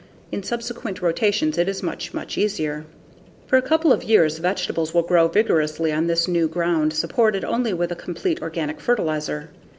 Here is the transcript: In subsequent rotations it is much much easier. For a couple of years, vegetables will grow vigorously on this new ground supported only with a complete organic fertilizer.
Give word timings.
In 0.31 0.41
subsequent 0.41 1.03
rotations 1.03 1.59
it 1.59 1.69
is 1.69 1.83
much 1.83 2.11
much 2.11 2.35
easier. 2.35 2.85
For 3.45 3.57
a 3.57 3.61
couple 3.61 3.93
of 3.93 4.03
years, 4.03 4.39
vegetables 4.39 4.95
will 4.95 5.03
grow 5.03 5.27
vigorously 5.27 5.91
on 5.91 6.07
this 6.07 6.27
new 6.27 6.47
ground 6.47 6.91
supported 6.93 7.45
only 7.45 7.71
with 7.73 7.91
a 7.91 7.95
complete 7.95 8.41
organic 8.41 8.79
fertilizer. 8.81 9.51